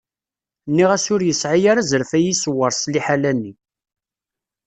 Nniɣ-as 0.69 1.05
ur 1.13 1.21
yesɛi 1.23 1.65
ara 1.71 1.81
azref 1.83 2.11
ad 2.13 2.21
iyi-iṣewwer 2.21 2.71
s 2.73 2.83
liḥala-nni. 2.93 3.53